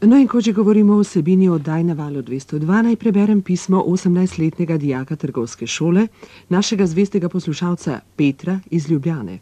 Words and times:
No 0.00 0.16
in 0.16 0.28
ko 0.28 0.40
že 0.40 0.52
govorimo 0.52 0.92
o 0.94 1.00
vsebini 1.00 1.48
oddaj 1.48 1.84
na 1.84 1.94
valu 1.96 2.20
202, 2.20 2.82
naj 2.82 2.96
preberem 2.96 3.40
pismo 3.40 3.80
18-letnega 3.80 4.76
dijaka 4.76 5.16
trgovske 5.16 5.66
šole, 5.66 6.08
našega 6.48 6.86
zvestega 6.86 7.28
poslušalca 7.28 8.00
Petra 8.16 8.60
iz 8.70 8.90
Ljubljane. 8.90 9.38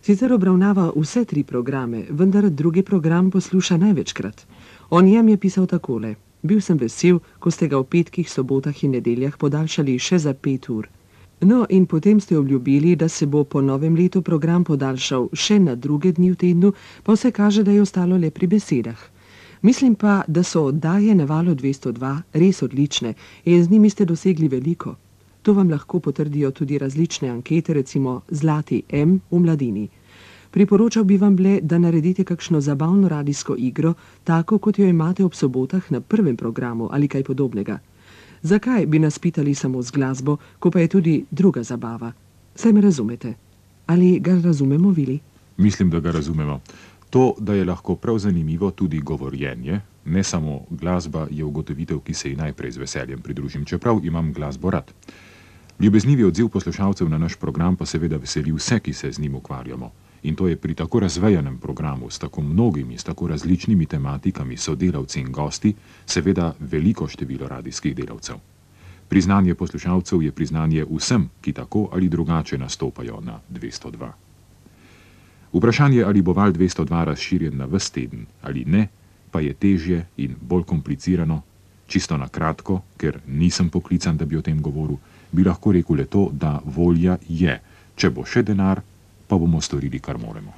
Sicer 0.00 0.32
obravnava 0.32 0.92
vse 0.96 1.24
tri 1.24 1.42
programe, 1.44 2.06
vendar 2.10 2.50
drugi 2.50 2.82
program 2.82 3.30
posluša 3.30 3.76
največkrat. 3.76 4.46
O 4.90 5.02
njem 5.02 5.28
je 5.28 5.36
pisal 5.36 5.66
takole. 5.66 6.14
Bil 6.42 6.60
sem 6.60 6.78
vesel, 6.78 7.20
ko 7.38 7.50
ste 7.50 7.68
ga 7.68 7.76
v 7.76 7.84
petkih, 7.84 8.30
sobotah 8.30 8.84
in 8.84 8.96
nedeljah 8.96 9.36
podaljšali 9.36 9.98
še 9.98 10.18
za 10.18 10.32
pet 10.34 10.68
ur. 10.68 10.88
No, 11.40 11.66
in 11.68 11.86
potem 11.86 12.20
ste 12.20 12.38
obljubili, 12.38 12.96
da 12.96 13.08
se 13.08 13.26
bo 13.26 13.44
po 13.44 13.60
novem 13.60 13.94
letu 13.94 14.22
program 14.22 14.64
podaljšal 14.64 15.28
še 15.32 15.58
na 15.58 15.74
druge 15.74 16.12
dni 16.12 16.30
v 16.30 16.36
tednu, 16.36 16.72
pa 17.02 17.12
vse 17.12 17.30
kaže, 17.30 17.62
da 17.62 17.72
je 17.72 17.82
ostalo 17.82 18.16
le 18.16 18.30
pri 18.30 18.46
besedah. 18.46 19.13
Mislim 19.64 19.94
pa, 19.94 20.22
da 20.28 20.42
so 20.42 20.62
oddaje 20.62 21.14
na 21.14 21.24
valu 21.24 21.54
202 21.54 22.20
res 22.32 22.62
odlične 22.62 23.14
in 23.44 23.64
z 23.64 23.70
njimi 23.70 23.90
ste 23.90 24.04
dosegli 24.04 24.48
veliko. 24.48 24.94
To 25.42 25.52
vam 25.52 25.70
lahko 25.70 26.00
potrdijo 26.00 26.50
tudi 26.50 26.78
različne 26.78 27.28
ankete, 27.28 27.74
recimo 27.74 28.20
Zlati 28.28 28.82
M 28.90 29.20
v 29.30 29.38
mladini. 29.38 29.88
Priporočal 30.50 31.04
bi 31.04 31.16
vam 31.16 31.36
le, 31.40 31.60
da 31.62 31.78
naredite 31.78 32.24
kakšno 32.24 32.60
zabavno 32.60 33.08
radijsko 33.08 33.56
igro, 33.58 33.94
tako 34.24 34.58
kot 34.58 34.78
jo 34.78 34.86
imate 34.86 35.24
ob 35.24 35.34
sobotah 35.34 35.92
na 35.92 36.00
prvem 36.00 36.36
programu 36.36 36.88
ali 36.92 37.08
kaj 37.08 37.24
podobnega. 37.24 37.78
Zakaj 38.42 38.86
bi 38.86 38.98
nas 38.98 39.18
pitali 39.18 39.54
samo 39.54 39.82
z 39.82 39.90
glasbo, 39.90 40.36
ko 40.58 40.70
pa 40.70 40.80
je 40.80 40.88
tudi 40.88 41.24
druga 41.30 41.62
zabava? 41.62 42.12
Saj 42.54 42.72
me 42.72 42.80
razumete. 42.80 43.34
Ali 43.86 44.18
ga 44.20 44.40
razumemo, 44.44 44.90
Vili? 44.90 45.20
Mislim, 45.56 45.90
da 45.90 46.00
ga 46.00 46.10
razumemo. 46.10 46.60
To, 47.14 47.34
da 47.38 47.54
je 47.54 47.64
lahko 47.64 47.94
prav 47.96 48.18
zanimivo 48.18 48.70
tudi 48.70 48.98
govorjenje, 49.00 49.80
ne 50.04 50.22
samo 50.24 50.60
glasba, 50.70 51.26
je 51.30 51.44
ugotovitev, 51.44 52.00
ki 52.00 52.14
se 52.14 52.30
ji 52.30 52.36
najprej 52.36 52.70
z 52.70 52.78
veseljem 52.82 53.20
pridružim, 53.22 53.64
čeprav 53.64 54.00
imam 54.04 54.32
glasbo 54.32 54.70
rad. 54.70 54.90
Ljubeznivi 55.80 56.24
odziv 56.24 56.48
poslušalcev 56.48 57.08
na 57.08 57.18
naš 57.18 57.36
program 57.36 57.76
pa 57.76 57.86
seveda 57.86 58.16
veseli 58.16 58.52
vse, 58.52 58.80
ki 58.80 58.92
se 58.92 59.12
z 59.12 59.18
njim 59.18 59.34
ukvarjamo. 59.34 59.92
In 60.22 60.34
to 60.34 60.48
je 60.48 60.56
pri 60.56 60.74
tako 60.74 61.00
razvejanem 61.00 61.58
programu, 61.58 62.10
s 62.10 62.18
tako 62.18 62.42
mnogimi, 62.42 62.98
s 62.98 63.04
tako 63.04 63.26
različnimi 63.26 63.86
tematikami, 63.86 64.56
sodelavci 64.56 65.20
in 65.20 65.32
gosti, 65.32 65.74
seveda 66.06 66.54
veliko 66.60 67.08
število 67.08 67.48
radijskih 67.48 67.94
delavcev. 67.96 68.36
Priznanje 69.08 69.54
poslušalcev 69.54 70.22
je 70.22 70.32
priznanje 70.32 70.84
vsem, 70.90 71.30
ki 71.40 71.52
tako 71.52 71.88
ali 71.92 72.08
drugače 72.08 72.58
nastopajo 72.58 73.20
na 73.20 73.40
202. 73.50 74.33
Vprašanje, 75.54 76.02
ali 76.02 76.22
bo 76.22 76.32
val 76.32 76.52
202 76.52 77.04
razširjen 77.04 77.56
na 77.56 77.66
vse 77.70 77.92
teden 77.92 78.26
ali 78.42 78.64
ne, 78.66 78.88
pa 79.30 79.40
je 79.40 79.54
težje 79.54 80.06
in 80.16 80.34
bolj 80.40 80.64
komplicirano. 80.64 81.42
Čisto 81.86 82.16
na 82.16 82.28
kratko, 82.28 82.80
ker 82.96 83.18
nisem 83.26 83.68
poklican, 83.68 84.16
da 84.16 84.24
bi 84.24 84.36
o 84.36 84.42
tem 84.42 84.62
govoril, 84.62 84.96
bi 85.32 85.44
lahko 85.44 85.72
rekel 85.72 85.96
le 85.96 86.06
to, 86.06 86.28
da 86.32 86.60
volja 86.64 87.18
je, 87.28 87.58
če 87.96 88.10
bo 88.10 88.24
še 88.24 88.42
denar, 88.42 88.80
pa 89.28 89.36
bomo 89.38 89.60
storili, 89.60 90.00
kar 90.00 90.18
moremo. 90.18 90.54